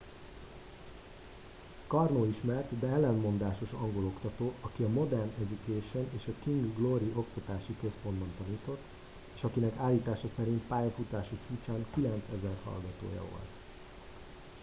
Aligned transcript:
karno 1.87 2.23
ismert 2.25 2.73
de 2.79 2.87
ellentmondásos 2.87 3.71
angol 3.71 4.05
oktató 4.05 4.53
aki 4.61 4.83
a 4.83 4.89
modern 4.89 5.31
education 5.43 6.07
és 6.17 6.27
a 6.27 6.43
king's 6.45 6.75
glory 6.75 7.11
oktatási 7.15 7.75
központokban 7.81 8.33
tanított 8.45 8.81
és 9.35 9.43
akinek 9.43 9.77
állítása 9.77 10.27
szerint 10.27 10.61
pályafutása 10.61 11.35
csúcsán 11.47 11.85
9000 11.93 12.49
hallgatója 12.63 13.21
volt 13.31 13.49